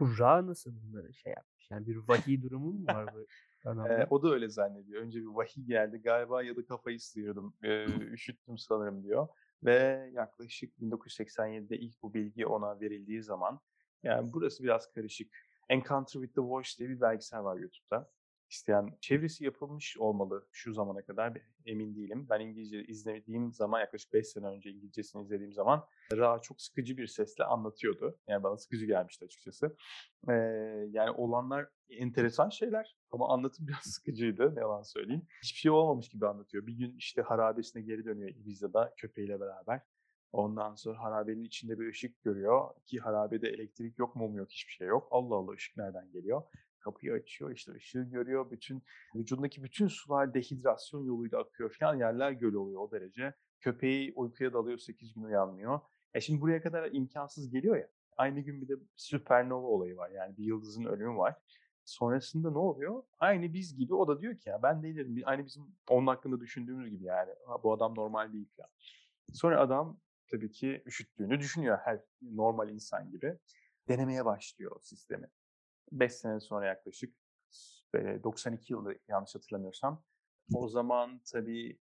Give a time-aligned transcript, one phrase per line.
[0.00, 1.70] Bu Ra nasıl bunları şey yapmış?
[1.70, 3.26] Yani bir vahiy durumu mu var bu
[3.64, 4.06] adamda?
[4.10, 5.02] o da öyle zannediyor.
[5.02, 9.28] Önce bir vahiy geldi galiba ya da kafayı sıyırdım, eee, üşüttüm sanırım diyor
[9.64, 13.60] ve yaklaşık 1987'de ilk bu bilgi ona verildiği zaman
[14.02, 15.32] yani burası biraz karışık.
[15.68, 18.10] Encounter with the Voice diye bir belgesel var YouTube'da.
[18.50, 22.26] İsteyen çevirisi yapılmış olmalı şu zamana kadar emin değilim.
[22.30, 27.06] Ben İngilizce izlediğim zaman yaklaşık 5 sene önce İngilizcesini izlediğim zaman Ra çok sıkıcı bir
[27.06, 28.18] sesle anlatıyordu.
[28.28, 29.76] Yani bana sıkıcı gelmişti açıkçası.
[30.28, 30.34] Eee,
[30.90, 35.26] yani olanlar enteresan şeyler ama anlatım biraz sıkıcıydı ne yalan söyleyeyim.
[35.42, 36.66] Hiçbir şey olmamış gibi anlatıyor.
[36.66, 39.80] Bir gün işte harabesine geri dönüyor Ibiza'da köpeğiyle beraber.
[40.32, 44.88] Ondan sonra harabenin içinde bir ışık görüyor ki harabede elektrik yok, mum yok, hiçbir şey
[44.88, 45.08] yok.
[45.10, 46.42] Allah Allah ışık nereden geliyor?
[46.86, 48.50] Kapıyı açıyor, işte ışığı görüyor.
[48.50, 48.82] Bütün
[49.14, 51.94] vücudundaki bütün sular dehidrasyon yoluyla akıyor falan.
[51.94, 53.34] Yerler göl oluyor o derece.
[53.60, 55.80] Köpeği uykuya dalıyor, 8 gün uyanmıyor.
[56.14, 57.88] E şimdi buraya kadar imkansız geliyor ya.
[58.16, 60.10] Aynı gün bir de süpernova olayı var.
[60.10, 61.34] Yani bir yıldızın ölümü var.
[61.84, 63.02] Sonrasında ne oluyor?
[63.18, 65.22] Aynı biz gibi o da diyor ki ya ben değilim.
[65.24, 67.30] Aynı bizim onun hakkında düşündüğümüz gibi yani.
[67.46, 68.70] Ha, bu adam normal değil falan.
[69.32, 73.38] Sonra adam tabii ki üşüttüğünü düşünüyor her normal insan gibi.
[73.88, 75.26] Denemeye başlıyor sistemi.
[75.92, 77.16] 5 sene sonra yaklaşık
[77.94, 80.04] e, 92 yılında yanlış hatırlamıyorsam
[80.54, 81.78] o zaman tabii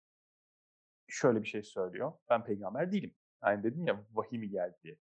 [1.08, 2.14] şöyle bir şey söylüyor.
[2.30, 3.16] Ben peygamber değilim.
[3.44, 4.98] Yani dedim ya vahiy mi geldi diye.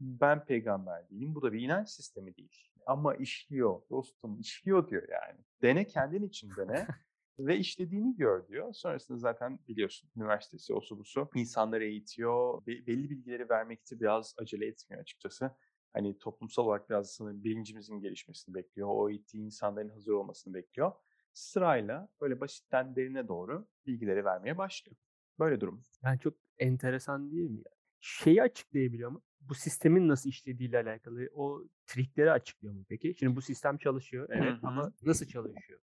[0.00, 1.34] Ben peygamber değilim.
[1.34, 2.68] Bu da bir inanç sistemi değil.
[2.86, 5.40] Ama işliyor dostum işliyor diyor yani.
[5.62, 6.86] Dene kendin için dene
[7.38, 8.72] ve işlediğini gör diyor.
[8.72, 12.66] Sonrasında zaten biliyorsun üniversitesi osu busu insanları eğitiyor.
[12.66, 15.50] Be- belli bilgileri vermekte biraz acele etmiyor açıkçası.
[15.92, 18.88] Hani toplumsal olarak biraz sanırım bilincimizin gelişmesini bekliyor.
[18.90, 20.92] O eğittiği insanların hazır olmasını bekliyor.
[21.32, 24.96] Sırayla böyle basitten derine doğru bilgileri vermeye başlıyor.
[25.38, 25.82] Böyle durum.
[26.04, 27.58] Yani çok enteresan değil mi?
[27.58, 27.72] ya?
[28.00, 29.22] Şeyi açıklayabiliyor mu?
[29.40, 33.14] Bu sistemin nasıl işlediğiyle alakalı o trikleri açıklıyor mu peki?
[33.18, 35.80] Şimdi bu sistem çalışıyor evet ama nasıl çalışıyor?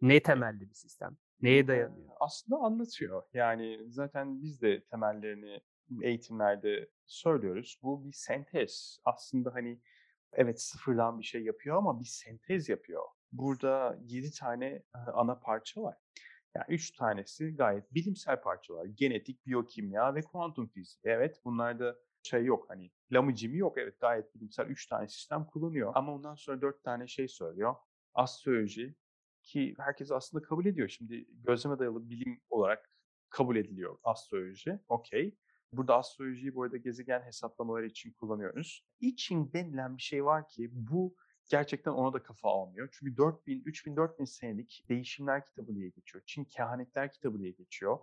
[0.00, 1.16] Ne temelli bir sistem?
[1.42, 2.08] Neye dayanıyor?
[2.20, 3.22] Aslında anlatıyor.
[3.34, 5.60] Yani zaten biz de temellerini
[6.02, 7.78] eğitimlerde söylüyoruz.
[7.82, 9.00] Bu bir sentez.
[9.04, 9.80] Aslında hani
[10.32, 13.02] evet sıfırdan bir şey yapıyor ama bir sentez yapıyor.
[13.32, 14.82] Burada 7 tane eee,
[15.14, 15.96] ana parça var.
[16.56, 18.84] Yani 3 tanesi gayet bilimsel parçalar.
[18.86, 21.00] Genetik, biyokimya ve kuantum fiziği.
[21.04, 23.78] Evet bunlarda şey yok hani lamıcimi yok.
[23.78, 25.92] Evet gayet bilimsel 3 tane sistem kullanıyor.
[25.94, 27.74] Ama ondan sonra 4 tane şey söylüyor.
[28.14, 28.94] Astroloji
[29.42, 30.88] ki herkes aslında kabul ediyor.
[30.88, 32.90] Şimdi gözleme dayalı bilim olarak
[33.30, 34.78] kabul ediliyor astroloji.
[34.88, 35.36] Okey.
[35.72, 38.86] Burada astrolojiyi bu arada gezegen hesaplamaları için kullanıyoruz.
[39.00, 41.16] I Ching denilen bir şey var ki bu
[41.50, 42.88] gerçekten ona da kafa almıyor.
[42.92, 46.24] Çünkü 4000, 3000, 4000 senelik değişimler kitabı diye geçiyor.
[46.26, 47.98] Çin kehanetler kitabı diye geçiyor.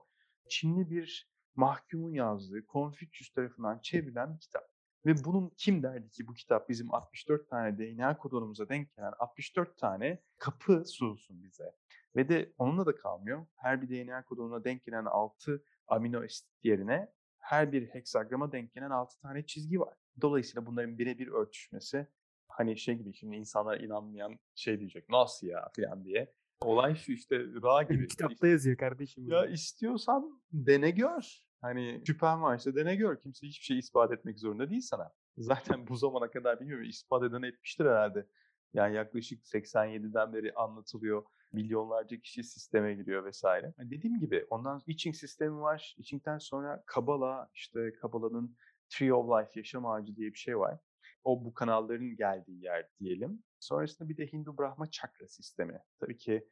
[0.50, 4.70] Çinli bir mahkumun yazdığı, Confucius tarafından çevrilen bir kitap.
[5.06, 9.78] Ve bunun kim derdi ki bu kitap bizim 64 tane DNA kodonumuza denk gelen 64
[9.78, 11.72] tane kapı sunsun bize.
[12.16, 13.46] Ve de onunla da kalmıyor.
[13.56, 18.90] Her bir DNA kodonuna denk gelen 6 amino asit yerine her bir heksagrama denk gelen
[18.90, 19.94] 6 tane çizgi var.
[20.22, 22.08] Dolayısıyla bunların birebir örtüşmesi
[22.48, 26.34] hani şey gibi şimdi insanlar inanmayan şey diyecek nasıl ya falan diye.
[26.62, 28.08] Olay şu işte Ra gibi.
[28.08, 29.30] Kitapta yazıyor kardeşim.
[29.30, 31.40] Ya istiyorsan dene gör.
[31.62, 33.20] Hani şüphen varsa dene gör.
[33.20, 35.12] Kimse hiçbir şey ispat etmek zorunda değil sana.
[35.38, 38.28] Zaten bu zamana kadar bilmiyorum ispat eden etmiştir herhalde.
[38.74, 41.24] Yani yaklaşık 87'den beri anlatılıyor.
[41.54, 43.74] Milyonlarca kişi sisteme giriyor vesaire.
[43.78, 45.96] Yani dediğim gibi ondan İçing sistemi var.
[45.98, 48.56] İçing'den sonra Kabala, işte Kabala'nın
[48.90, 50.80] Tree of Life, yaşam ağacı diye bir şey var.
[51.24, 53.44] O bu kanalların geldiği yer diyelim.
[53.60, 55.80] Sonrasında bir de Hindu Brahma Çakra sistemi.
[56.00, 56.48] Tabii ki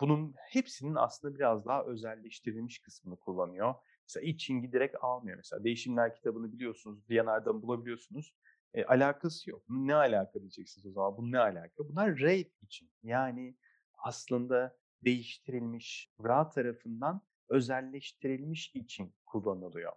[0.00, 3.74] bunun hepsinin aslında biraz daha özelleştirilmiş kısmını kullanıyor.
[4.08, 5.36] Mesela I Ching'i direkt almıyor.
[5.36, 8.34] Mesela Değişimler kitabını biliyorsunuz, Diyanar'dan bulabiliyorsunuz.
[8.74, 9.64] E, alakası yok.
[9.68, 11.16] Ne alaka diyeceksiniz o zaman?
[11.16, 11.88] Bu ne alaka?
[11.88, 12.90] Bunlar Rave için.
[13.02, 13.56] Yani
[13.98, 19.92] aslında değiştirilmiş, Ra tarafından özelleştirilmiş için kullanılıyor.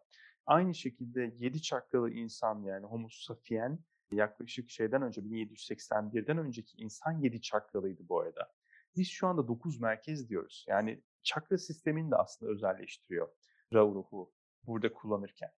[0.46, 3.80] Aynı şekilde 7 çakralı insan yani Homo sapien
[4.12, 8.54] yaklaşık şeyden önce 1781'den önceki insan 7 çakralıydı bu arada.
[8.96, 10.66] Biz şu anda 9 merkez diyoruz.
[10.68, 13.30] Yani çakra sistemini de aslında özelleştiriyor
[13.74, 14.34] Ra ruhu
[14.64, 15.52] burada kullanırken.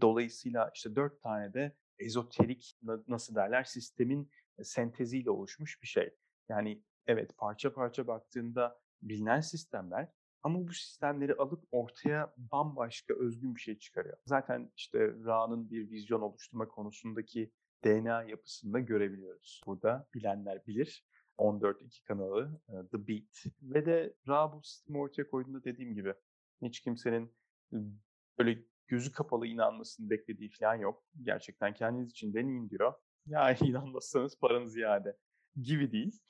[0.00, 4.30] Dolayısıyla işte 4 tane de ezoterik na- nasıl derler sistemin
[4.62, 6.10] senteziyle oluşmuş bir şey.
[6.48, 10.08] Yani evet parça parça baktığında bilinen sistemler
[10.42, 14.16] ama bu sistemleri alıp ortaya bambaşka özgün bir şey çıkarıyor.
[14.26, 17.52] Zaten işte Ra'nın bir vizyon oluşturma konusundaki
[17.84, 19.60] DNA yapısını da görebiliyoruz.
[19.66, 21.06] Burada bilenler bilir.
[21.38, 23.54] 14.2 kanalı e, The Beat.
[23.62, 26.14] Ve de Ra bu sistemi ortaya koyduğunda dediğim gibi
[26.62, 27.34] hiç kimsenin
[27.72, 27.76] e,
[28.38, 28.58] böyle
[28.92, 31.04] gözü kapalı inanmasını beklediği falan yok.
[31.22, 32.94] Gerçekten kendiniz için deneyin diyor.
[33.26, 35.16] Yani inanmazsanız paranız iade
[35.62, 36.20] gibi değil.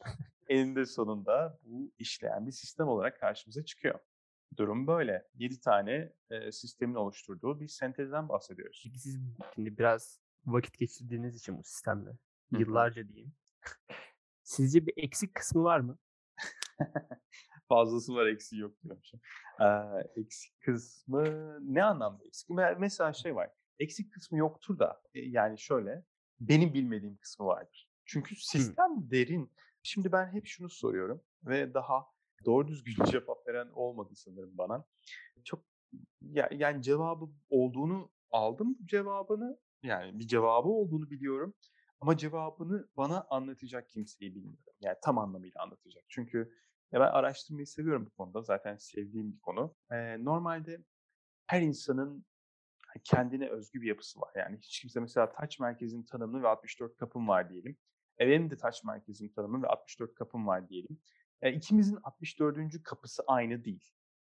[0.48, 3.98] Eninde sonunda bu işleyen bir sistem olarak karşımıza çıkıyor.
[4.56, 5.28] Durum böyle.
[5.34, 8.80] 7 tane e, sistemin oluşturduğu bir sentezden bahsediyoruz.
[8.84, 9.20] Peki siz
[9.54, 12.10] şimdi biraz vakit geçirdiğiniz için bu sistemle,
[12.58, 13.32] yıllarca diyeyim.
[14.42, 15.98] Sizce bir eksik kısmı var mı?
[17.68, 19.20] Fazlası var, eksiği yok diyormuşum.
[19.60, 22.50] Eee, eksik kısmı ne anlamda eksik?
[22.50, 23.50] Me- Mesela şey var.
[23.78, 26.04] Eksik kısmı yoktur da e, yani şöyle
[26.40, 27.90] benim bilmediğim kısmı vardır.
[28.04, 28.40] Çünkü Hı.
[28.40, 29.52] sistem derin.
[29.82, 32.06] Şimdi ben hep şunu soruyorum ve daha
[32.44, 34.84] doğru düzgün cevap veren olmadı sanırım bana.
[35.44, 35.64] Çok
[36.22, 39.58] ya, yani cevabı olduğunu aldım cevabını.
[39.82, 41.54] Yani bir cevabı olduğunu biliyorum.
[42.00, 44.74] Ama cevabını bana anlatacak kimseyi bilmiyorum.
[44.80, 46.04] Yani tam anlamıyla anlatacak.
[46.08, 46.52] Çünkü
[46.92, 48.42] ya ben araştırmayı seviyorum bu konuda.
[48.42, 49.74] Zaten sevdiğim bir konu.
[49.92, 50.84] Eee, normalde
[51.46, 52.24] her insanın
[53.04, 54.32] kendine özgü bir yapısı var.
[54.36, 57.76] Yani hiç kimse mesela taç merkezin tanımlı ve 64 kapım var diyelim.
[58.20, 60.98] E, benim de taç merkezin tanımlı ve 64 kapım var diyelim.
[61.42, 62.82] E, ikimizin 64.
[62.82, 63.90] kapısı aynı değil.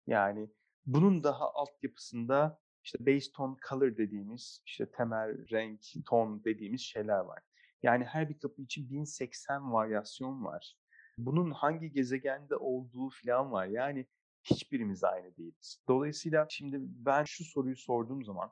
[0.08, 0.50] Yani
[0.86, 7.44] bunun daha altyapısında işte base tone color dediğimiz işte temel renk, ton dediğimiz şeyler var.
[7.84, 10.76] Yani her bir kapı için 1080 varyasyon var.
[11.18, 13.66] Bunun hangi gezegende olduğu falan var.
[13.66, 14.06] Yani
[14.44, 15.84] hiçbirimiz aynı değiliz.
[15.88, 18.52] Dolayısıyla şimdi ben şu soruyu sorduğum zaman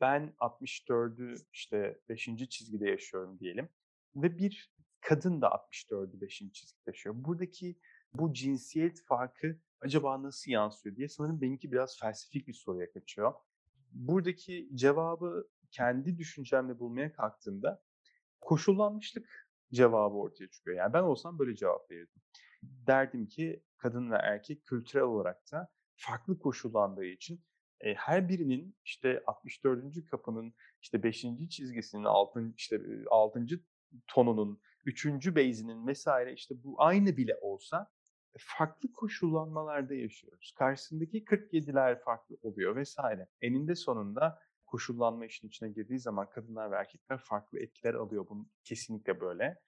[0.00, 2.28] ben 64'ü işte 5.
[2.50, 3.68] çizgide yaşıyorum diyelim
[4.16, 6.38] ve bir kadın da 64'ü 5.
[6.38, 7.14] çizgide yaşıyor.
[7.18, 7.78] Buradaki
[8.14, 13.34] bu cinsiyet farkı acaba nasıl yansıyor diye sanırım benimki biraz felsefik bir soruya kaçıyor.
[13.92, 17.82] Buradaki cevabı kendi düşüncemle bulmaya kalktığımda
[18.40, 20.76] koşullanmışlık cevabı ortaya çıkıyor.
[20.76, 22.22] Yani ben olsam böyle cevap verirdim.
[22.62, 27.40] Derdim ki kadın ve erkek kültürel olarak da farklı koşullandığı için
[27.80, 30.06] e, her birinin işte 64.
[30.10, 31.26] kapının işte 5.
[31.50, 32.52] çizgisinin 6.
[32.56, 32.80] işte
[33.10, 33.46] 6.
[34.06, 35.06] tonunun 3.
[35.06, 37.90] base'inin vesaire işte bu aynı bile olsa
[38.38, 40.52] farklı koşullanmalarda yaşıyoruz.
[40.58, 43.28] Karşısındaki 47'ler farklı oluyor vesaire.
[43.40, 44.38] Eninde sonunda
[44.68, 48.26] koşullanma işin içine girdiği zaman kadınlar ve erkekler farklı etkiler alıyor.
[48.28, 49.58] Bu kesinlikle böyle.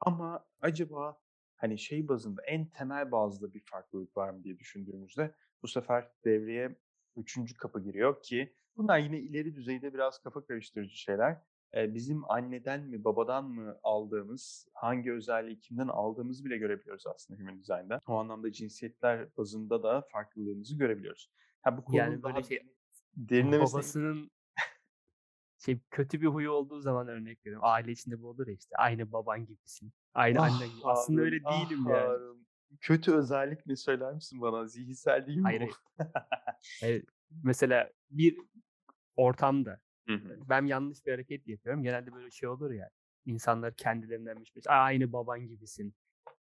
[0.00, 1.20] Ama acaba
[1.56, 6.76] hani şey bazında en temel bazda bir farklılık var mı diye düşündüğümüzde bu sefer devreye
[7.16, 11.42] üçüncü kapı giriyor ki bunlar yine ileri düzeyde biraz kafa karıştırıcı şeyler.
[11.74, 17.58] Ee, bizim anneden mi babadan mı aldığımız, hangi özelliği kimden aldığımızı bile görebiliyoruz aslında Human
[17.58, 18.00] Design'da.
[18.08, 21.30] O anlamda cinsiyetler bazında da farklılığımızı görebiliyoruz.
[21.62, 22.62] Ha, bu Yani böyle daha şey
[23.16, 24.30] derinlemesine babasının
[25.64, 27.64] şey kötü bir huyu olduğu zaman örnek veriyorum.
[27.66, 29.92] Aile içinde bu olur ya işte aynı baban gibisin.
[30.14, 30.86] Aynı Ah annen gibi.
[30.86, 31.98] Aslında öyle ah değilim yani.
[31.98, 32.46] Harun.
[32.80, 34.66] Kötü özellik ne söyler misin bana?
[34.66, 36.04] Zihinsel değil mi Hayır, bu?
[36.80, 37.04] hayır.
[37.42, 38.38] Mesela bir
[39.16, 40.38] ortamda Hı hı.
[40.50, 41.82] ben yanlış bir hareket yapıyorum.
[41.82, 42.90] Genelde böyle şey olur ya.
[43.26, 44.52] İnsanlar kendilerindenmiş.
[44.56, 45.94] Mesela "Aa, aynı baban gibisin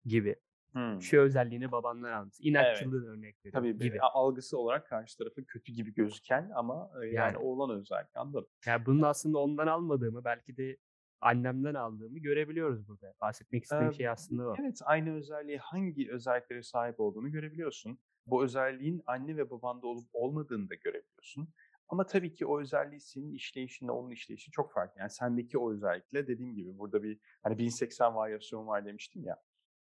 [0.04, 0.36] gibi.
[0.72, 0.98] Hı.
[1.02, 2.44] Şu özelliğini babandan almışsın.
[2.44, 2.50] Evet.
[2.50, 4.00] İnatçılığın örnek veriyorum Tabii gibi.
[4.00, 7.36] algısı olarak karşı tarafı kötü gibi gözüken ama e, yani Yani.
[7.36, 8.46] olan özellik anladım.
[8.66, 10.76] Yani bunun aslında ondan almadığımı belki de
[11.20, 13.14] annemden aldığımı görebiliyoruz burada.
[13.20, 14.54] Bahsetmek istediğim Ee, şey aslında o.
[14.60, 17.98] Evet aynı özelliği hangi özelliklere sahip olduğunu görebiliyorsun.
[18.26, 21.48] Bu özelliğin anne ve babanda olup olmadığını da görebiliyorsun.
[21.88, 25.00] Ama tabii ki o özelliği senin işleyişinle onun işleyişi çok farklı.
[25.00, 29.36] Yani sendeki o özellikle dediğim gibi burada bir hani 1080 varyasyon var demiştim ya.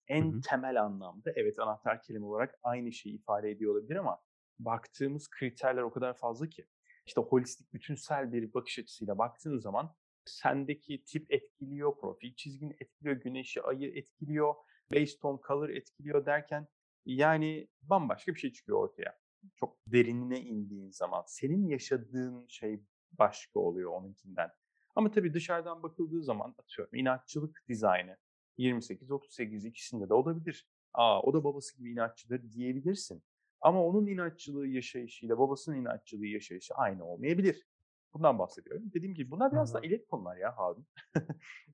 [0.08, 0.40] En hı.
[0.40, 4.22] temel anlamda evet anahtar kelime olarak aynı şeyi ifade ediyor olabilir ama
[4.58, 6.66] baktığımız kriterler o kadar fazla ki.
[7.06, 9.94] İşte holistik, bütünsel bir bakış açısıyla baktığın zaman
[10.24, 14.54] sendeki tip etkiliyor, profil çizgin etkiliyor, güneşi, ayı etkiliyor,
[14.94, 16.68] base tone, color etkiliyor derken
[17.06, 19.18] yani bambaşka bir şey çıkıyor ortaya.
[19.56, 24.50] Çok derinine indiğin zaman senin yaşadığın şey başka oluyor onunkinden.
[24.94, 28.16] Ama tabii dışarıdan bakıldığı zaman atıyorum inatçılık dizaynı
[28.58, 30.68] 28-38 ikisinde de olabilir.
[30.94, 33.22] Aa o da babası gibi inatçıdır diyebilirsin.
[33.60, 37.66] Ama onun inatçılığı yaşayışıyla babasının inatçılığı yaşayışı aynı olmayabilir.
[38.14, 38.82] Bundan bahsediyorum.
[38.94, 39.90] Dediğim gibi bunlar biraz da Anladım.
[39.90, 40.56] ileri konular ya.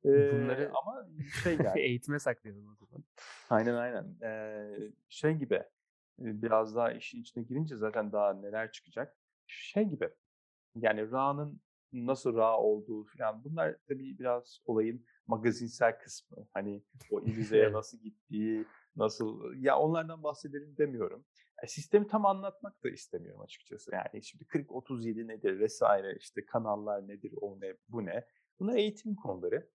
[0.05, 1.09] Ee, Bunları ama
[1.43, 3.05] şey yani eğitime saklayalım o zaman.
[3.51, 4.17] aynen aynen.
[4.23, 5.63] Ee, şey gibi
[6.19, 9.17] biraz daha işin içine girince zaten daha neler çıkacak.
[9.47, 10.11] Şey gibi
[10.77, 11.61] yani Ra'nın
[11.93, 16.47] nasıl Ra olduğu falan bunlar tabii biraz olayın magazinsel kısmı.
[16.55, 17.73] Hani o İlize'ye Evet.
[17.75, 21.25] nasıl gittiği, nasıl ya onlardan bahsedelim demiyorum.
[21.63, 23.91] E, sistemi tam anlatmak da istemiyorum açıkçası.
[23.95, 28.25] Yani şimdi 40-37 nedir vesaire işte kanallar nedir o ne bu ne.
[28.61, 29.69] Bunlar eğitim konuları.